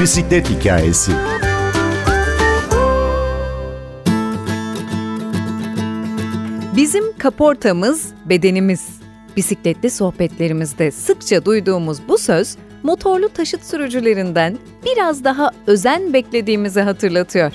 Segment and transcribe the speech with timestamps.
[0.00, 1.12] Bisiklet hikayesi.
[6.76, 8.88] Bizim kaportamız bedenimiz.
[9.36, 17.52] Bisikletli sohbetlerimizde sıkça duyduğumuz bu söz motorlu taşıt sürücülerinden biraz daha özen beklediğimizi hatırlatıyor.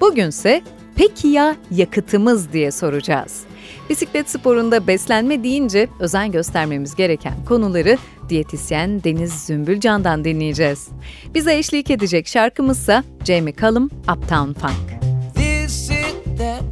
[0.00, 0.62] Bugünse
[0.96, 3.45] peki ya yakıtımız diye soracağız.
[3.90, 10.88] Bisiklet sporunda beslenme deyince özen göstermemiz gereken konuları diyetisyen Deniz Zümbülcan'dan dinleyeceğiz.
[11.34, 14.96] Bize eşlik edecek şarkımızsa Jamie Cullum Uptown Funk.
[15.34, 16.66] This it that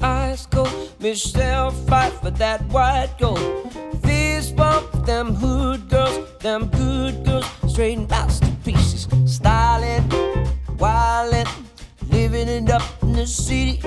[1.87, 3.39] fight for that white gold
[4.03, 10.05] Fist bump them hood girls Them good girls straighten masterpieces Styling,
[10.79, 11.64] wildin'
[12.35, 13.81] Living it up in the city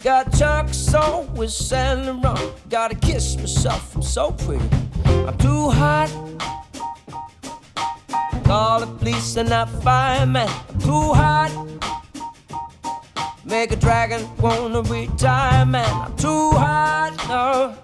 [0.00, 2.38] Got Chuck's on with Saint Laurent.
[2.68, 4.68] Gotta kiss myself, I'm so pretty.
[5.06, 6.10] I'm too hot.
[8.44, 10.50] Call the police and that fireman.
[10.68, 11.50] I'm too hot.
[13.46, 15.88] Make a dragon wanna retire, man.
[15.88, 17.12] I'm too hot.
[17.26, 17.74] No.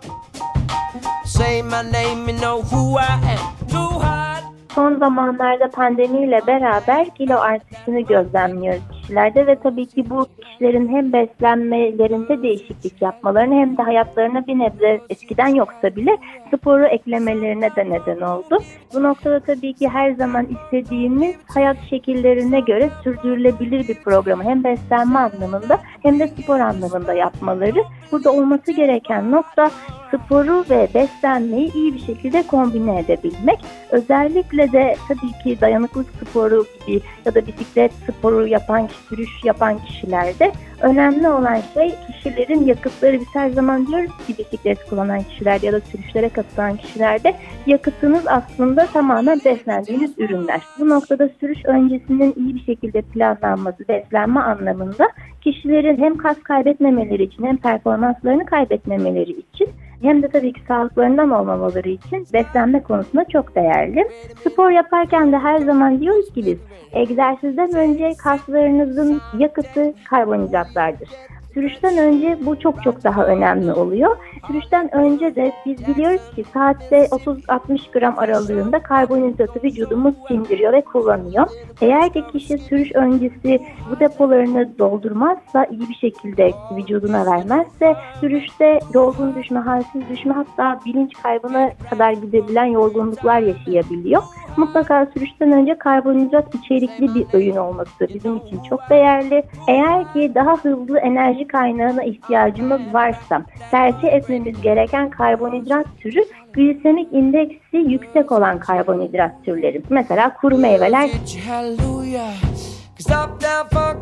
[1.25, 3.69] Say my name, you know who I am.
[3.69, 4.53] Too hot.
[4.75, 12.43] Son zamanlarda pandemiyle beraber kilo artışını gözlemliyoruz kişilerde ve tabii ki bu kişilerin hem beslenmelerinde
[12.43, 16.17] değişiklik yapmalarını hem de hayatlarına bir nebze eskiden yoksa bile
[16.55, 18.59] sporu eklemelerine de neden oldu.
[18.95, 25.19] Bu noktada tabii ki her zaman istediğimiz hayat şekillerine göre sürdürülebilir bir programı hem beslenme
[25.19, 27.85] anlamında hem de spor anlamında yapmaları.
[28.13, 29.71] Burada olması gereken nokta
[30.09, 33.59] sporu ve beslenmeyi iyi bir şekilde kombine edebilmek.
[33.91, 40.53] Özellikle de tabii ki dayanıklık sporu gibi ya da bisiklet sporu yapan, sürüş yapan kişilerde
[40.81, 43.21] önemli olan şey kişilerin yakıtları.
[43.21, 47.35] Biz her zaman diyoruz ki bisiklet kullanan kişilerde ya da sürüşlere katılan kişilerde
[47.67, 50.63] yakıtınız aslında tamamen beslendiğiniz ürünler.
[50.79, 55.09] Bu noktada sürüş öncesinin iyi bir şekilde planlanması, beslenme anlamında
[55.41, 59.69] kişilerin hem kas kaybetmemeleri için hem performanslarını kaybetmemeleri için
[60.03, 64.09] hem de tabii ki sağlıklarından olmamaları için beslenme konusunda çok değerli.
[64.49, 66.59] Spor yaparken de her zaman diyoruz ki biz
[66.93, 71.09] egzersizden önce kaslarınızın yakıtı karbonhidratlardır.
[71.55, 74.17] Sürüşten önce bu çok çok daha önemli oluyor.
[74.47, 81.47] Sürüşten önce de biz biliyoruz ki saatte 30-60 gram aralığında karbonhidratı vücudumuz sindiriyor ve kullanıyor.
[81.81, 83.61] Eğer ki kişi sürüş öncesi
[83.91, 91.13] bu depolarını doldurmazsa, iyi bir şekilde vücuduna vermezse sürüşte yorgun düşme, halsiz düşme hatta bilinç
[91.23, 94.23] kaybına kadar gidebilen yorgunluklar yaşayabiliyor.
[94.57, 99.43] Mutlaka sürüşten önce karbonhidrat içerikli bir öğün olması bizim için çok değerli.
[99.69, 107.77] Eğer ki daha hızlı enerji kaynağına ihtiyacımız varsa tercih etmemiz gereken karbonhidrat türü glisemik indeksi
[107.77, 109.83] yüksek olan karbonhidrat türleri.
[109.91, 111.11] Mesela kuru meyveler.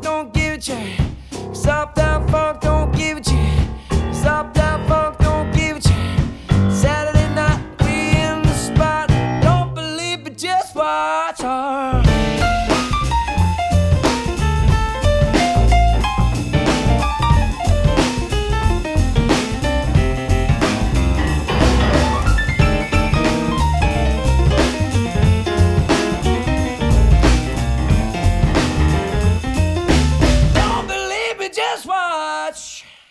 [0.02, 0.62] Don't give it
[1.52, 3.32] Stop that funk, don't give it
[4.12, 5.22] Stop that funk,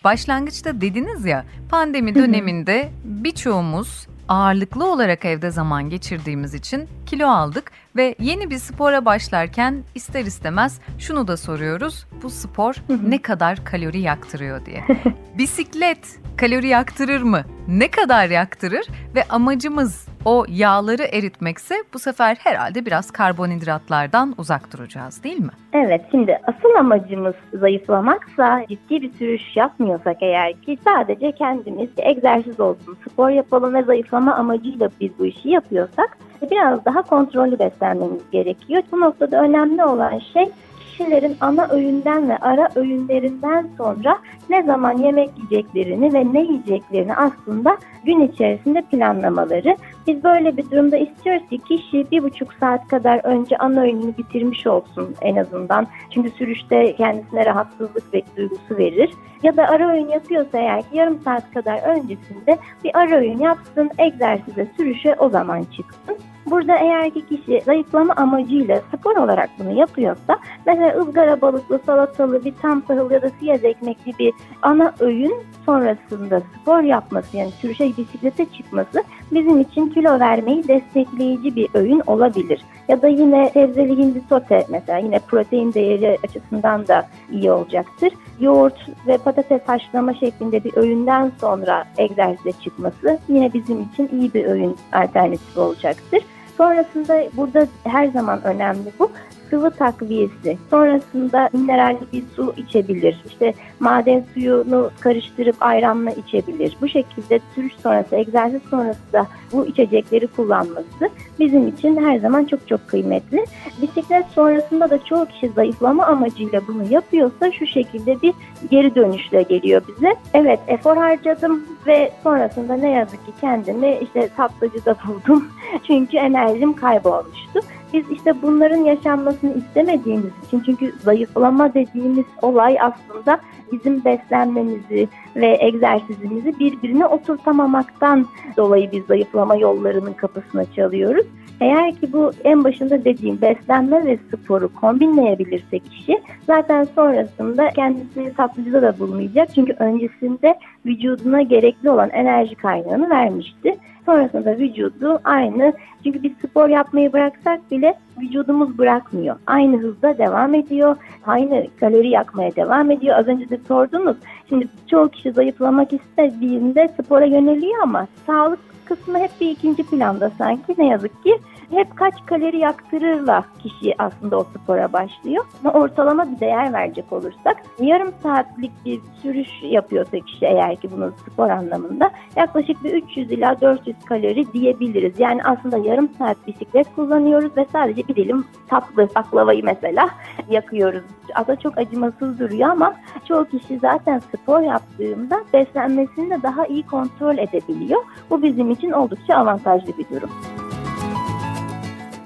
[0.04, 8.14] Başlangıçta dediniz ya pandemi döneminde birçoğumuz ağırlıklı olarak evde zaman geçirdiğimiz için kilo aldık ve
[8.18, 12.06] yeni bir spora başlarken ister istemez şunu da soruyoruz.
[12.22, 12.74] Bu spor
[13.08, 14.84] ne kadar kalori yaktırıyor diye.
[15.38, 17.44] Bisiklet kalori yaktırır mı?
[17.68, 18.86] Ne kadar yaktırır?
[19.14, 25.50] Ve amacımız o yağları eritmekse bu sefer herhalde biraz karbonhidratlardan uzak duracağız değil mi?
[25.72, 32.96] Evet şimdi asıl amacımız zayıflamaksa ciddi bir sürüş yapmıyorsak eğer ki sadece kendimiz egzersiz olsun,
[33.08, 36.18] spor yapalım ve zayıflama amacıyla biz bu işi yapıyorsak
[36.50, 38.82] biraz daha kontrollü beslenmemiz gerekiyor.
[38.92, 40.50] Bu noktada önemli olan şey
[40.92, 44.18] kişilerin ana öğünden ve ara öğünlerinden sonra
[44.50, 49.76] ne zaman yemek yiyeceklerini ve ne yiyeceklerini aslında gün içerisinde planlamaları.
[50.06, 54.66] Biz böyle bir durumda istiyoruz ki kişi bir buçuk saat kadar önce ana öğününü bitirmiş
[54.66, 55.86] olsun en azından.
[56.10, 59.10] Çünkü sürüşte kendisine rahatsızlık ve duygusu verir.
[59.42, 63.90] Ya da ara öğün yapıyorsa eğer ki yarım saat kadar öncesinde bir ara öğün yapsın,
[63.98, 66.31] egzersize, sürüşe o zaman çıksın.
[66.46, 72.54] Burada eğer ki kişi zayıflama amacıyla spor olarak bunu yapıyorsa mesela ızgara balıklı, salatalı, bir
[72.62, 75.34] tam tahıl ya da siyaz ekmekli bir ana öğün
[75.66, 79.02] sonrasında spor yapması yani sürüşe bisiklete çıkması
[79.32, 82.62] bizim için kilo vermeyi destekleyici bir öğün olabilir.
[82.92, 88.12] Ya da yine sebzeli hindi sote mesela yine protein değeri açısından da iyi olacaktır.
[88.40, 94.44] Yoğurt ve patates haşlama şeklinde bir öğünden sonra egzersize çıkması yine bizim için iyi bir
[94.44, 96.22] öğün alternatifi olacaktır.
[96.62, 99.10] Sonrasında burada her zaman önemli bu
[99.52, 100.58] sıvı takviyesi.
[100.70, 103.22] Sonrasında mineralli bir su içebilir.
[103.26, 106.76] İşte maden suyunu karıştırıp ayranla içebilir.
[106.80, 112.68] Bu şekilde sürüş sonrası, egzersiz sonrası da bu içecekleri kullanması bizim için her zaman çok
[112.68, 113.44] çok kıymetli.
[113.82, 118.34] Bisiklet sonrasında da çoğu kişi zayıflama amacıyla bunu yapıyorsa şu şekilde bir
[118.70, 120.14] geri dönüşle geliyor bize.
[120.34, 125.48] Evet efor harcadım ve sonrasında ne yazık ki kendimi işte tatlıcıda buldum.
[125.86, 126.18] Çünkü
[126.52, 127.60] enerjim kaybolmuştu.
[127.92, 133.40] Biz işte bunların yaşanmasını istemediğimiz için çünkü zayıflama dediğimiz olay aslında
[133.72, 141.26] bizim beslenmemizi ve egzersizimizi birbirine oturtamamaktan dolayı biz zayıflama yollarının kapısına çalıyoruz.
[141.62, 148.82] Eğer ki bu en başında dediğim beslenme ve sporu kombinleyebilirse kişi zaten sonrasında kendisi tatlıcıda
[148.82, 149.54] da bulmayacak.
[149.54, 153.76] Çünkü öncesinde vücuduna gerekli olan enerji kaynağını vermişti.
[154.06, 155.72] Sonrasında vücudu aynı
[156.04, 157.81] çünkü biz spor yapmayı bıraksak bile
[158.20, 159.36] vücudumuz bırakmıyor.
[159.46, 160.96] Aynı hızda devam ediyor.
[161.26, 163.18] Aynı kalori yakmaya devam ediyor.
[163.18, 164.16] Az önce de sordunuz.
[164.48, 170.74] Şimdi çoğu kişi zayıflamak istediğinde spora yöneliyor ama sağlık kısmı hep bir ikinci planda sanki
[170.78, 171.38] ne yazık ki
[171.72, 175.44] hep kaç kalori yaktırırla kişi aslında o spora başlıyor.
[175.64, 181.12] Ama ortalama bir değer verecek olursak yarım saatlik bir sürüş yapıyorsa kişi eğer ki bunu
[181.26, 185.20] spor anlamında yaklaşık bir 300 ila 400 kalori diyebiliriz.
[185.20, 190.08] Yani aslında yarım saat bisiklet kullanıyoruz ve sadece bir dilim tatlı baklavayı mesela
[190.50, 191.02] yakıyoruz.
[191.34, 192.94] Aslında çok acımasız duruyor ama
[193.28, 198.02] çoğu kişi zaten spor yaptığında beslenmesini de daha iyi kontrol edebiliyor.
[198.30, 200.30] Bu bizim için oldukça avantajlı bir durum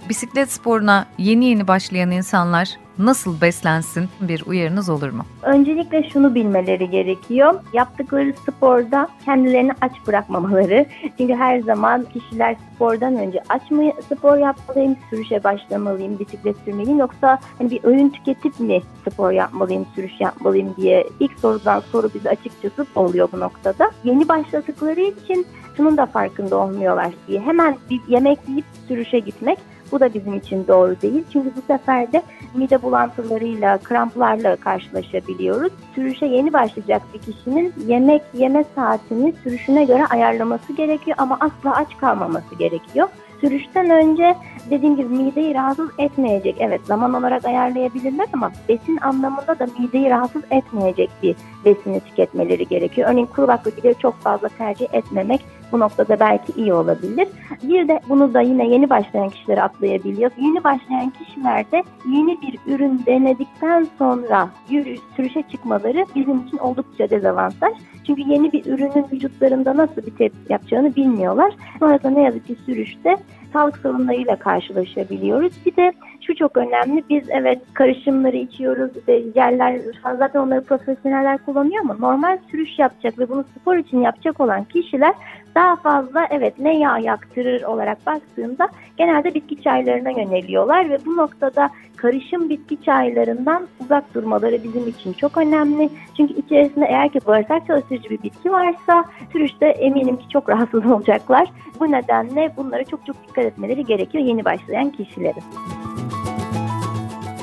[0.08, 5.24] bisiklet sporuna yeni yeni başlayan insanlar nasıl beslensin bir uyarınız olur mu?
[5.42, 7.54] Öncelikle şunu bilmeleri gerekiyor.
[7.72, 10.86] Yaptıkları sporda kendilerini aç bırakmamaları.
[11.18, 17.38] Çünkü her zaman kişiler spordan önce aç mı spor yapmalıyım, sürüşe başlamalıyım, bisiklet sürmeliyim yoksa
[17.58, 22.86] hani bir öğün tüketip mi spor yapmalıyım, sürüş yapmalıyım diye ilk sorudan soru bize açıkçası
[22.94, 23.90] oluyor bu noktada.
[24.04, 29.58] Yeni başladıkları için şunun da farkında olmuyorlar diye hemen bir yemek yiyip sürüşe gitmek
[29.92, 31.24] bu da bizim için doğru değil.
[31.32, 32.22] Çünkü bu sefer de
[32.54, 35.72] mide bulantılarıyla, kramplarla karşılaşabiliyoruz.
[35.94, 41.96] Sürüşe yeni başlayacak bir kişinin yemek yeme saatini sürüşüne göre ayarlaması gerekiyor ama asla aç
[41.96, 43.08] kalmaması gerekiyor.
[43.40, 44.36] Sürüşten önce
[44.70, 46.56] dediğim gibi mideyi rahatsız etmeyecek.
[46.58, 53.08] Evet zaman olarak ayarlayabilirler ama besin anlamında da mideyi rahatsız etmeyecek bir besini tüketmeleri gerekiyor.
[53.10, 55.40] Örneğin kuru baklagilleri çok fazla tercih etmemek
[55.72, 57.28] bu noktada belki iyi olabilir.
[57.62, 60.30] Bir de bunu da yine yeni başlayan kişilere atlayabiliyor.
[60.38, 67.72] Yeni başlayan kişilerde yeni bir ürün denedikten sonra yürüyüş, sürüşe çıkmaları bizim için oldukça dezavantaj.
[68.06, 71.52] Çünkü yeni bir ürünün vücutlarında nasıl bir tepki yapacağını bilmiyorlar.
[71.78, 73.16] Sonrasında ne yazık ki sürüşte
[73.52, 75.52] sağlık sorunlarıyla karşılaşabiliyoruz.
[75.66, 75.92] Bir de
[76.26, 77.04] şu çok önemli.
[77.10, 78.90] Biz evet karışımları içiyoruz.
[79.34, 79.80] Yerler
[80.18, 85.14] zaten onları profesyoneller kullanıyor ama normal sürüş yapacak ve bunu spor için yapacak olan kişiler
[85.54, 91.70] daha fazla evet ne yağ yaktırır olarak baktığında genelde bitki çaylarına yöneliyorlar ve bu noktada
[91.96, 95.90] karışım bitki çaylarından uzak durmaları bizim için çok önemli.
[96.16, 101.48] Çünkü içerisinde eğer ki bağırsak çalıştırıcı bir bitki varsa sürüşte eminim ki çok rahatsız olacaklar.
[101.80, 105.42] Bu nedenle bunlara çok çok dikkat etmeleri gerekiyor yeni başlayan kişilerin.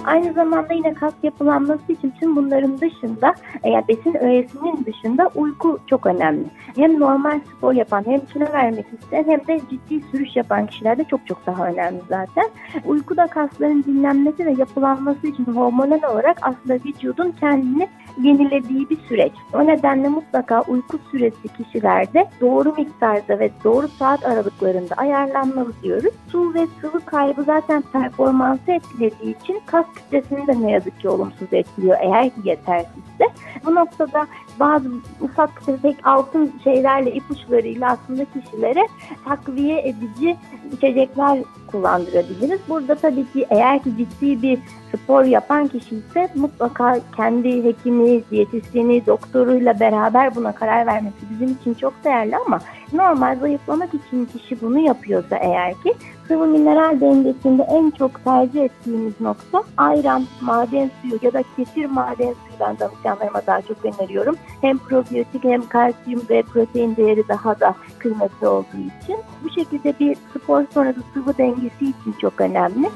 [0.06, 3.34] Aynı zamanda yine kas yapılanması için tüm bunların dışında
[3.64, 6.46] eğer besin öğesinin dışında uyku çok önemli.
[6.76, 11.28] Hem normal spor yapan hem kilo vermek isteyen hem de ciddi sürüş yapan kişilerde çok
[11.28, 12.50] çok daha önemli zaten.
[12.86, 17.88] Uyku da kasların dinlenmesi ve yapılanması için hormonal olarak aslında vücudun kendini
[18.22, 19.32] yenilediği bir süreç.
[19.54, 26.14] O nedenle mutlaka uyku süresi kişilerde doğru miktarda ve doğru saat aralıklarında ayarlanmalı diyoruz.
[26.32, 31.54] Su ve sıvı kaybı zaten performansı etkilediği için kas kütlesini de ne yazık ki olumsuz
[31.54, 33.26] etkiliyor eğer ki yetersizse.
[33.66, 34.28] Bu noktada
[34.60, 34.90] bazı
[35.22, 38.88] ufak tefek altın şeylerle ipuçlarıyla aslında kişilere
[39.26, 40.38] takviye edici
[40.74, 41.40] içecekler
[41.72, 42.60] kullandırabiliriz.
[42.70, 44.60] Burada tabii ki eğer ki ciddi bir
[45.04, 51.74] spor yapan kişi ise mutlaka kendi hekimi, diyetisyeni, doktoruyla beraber buna karar vermesi bizim için
[51.74, 52.60] çok değerli ama
[52.94, 55.94] normal zayıflamak için kişi bunu yapıyorsa eğer ki
[56.28, 62.34] sıvı mineral dengesinde en çok tercih ettiğimiz nokta ayran, maden suyu ya da kefir maden
[62.34, 64.36] suyu ben danışanlarıma daha çok öneriyorum.
[64.62, 70.16] Hem probiyotik hem kalsiyum ve protein değeri daha da kıymetli olduğu için bu şekilde bir
[70.16, 72.90] spor sonrası sıvı dengesi için çok önemli.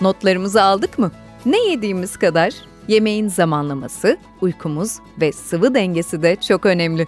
[0.00, 1.12] Notlarımızı aldık mı?
[1.46, 2.54] Ne yediğimiz kadar
[2.88, 7.06] yemeğin zamanlaması, uykumuz ve sıvı dengesi de çok önemli.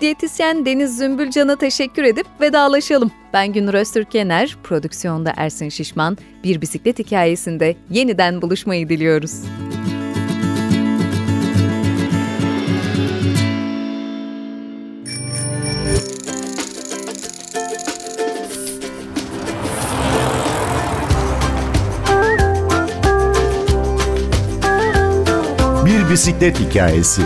[0.00, 3.10] Diyetisyen Deniz Zümbülcan'a teşekkür edip vedalaşalım.
[3.32, 9.42] Ben Günür Öztürkener, prodüksiyonda Ersin Şişman, bir bisiklet hikayesinde yeniden buluşmayı diliyoruz.
[26.20, 27.22] Bir bisiklet hikayesi.